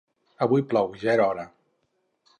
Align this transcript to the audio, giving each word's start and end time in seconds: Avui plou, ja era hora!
Avui 0.45 0.63
plou, 0.71 0.97
ja 1.03 1.13
era 1.17 1.29
hora! 1.33 1.47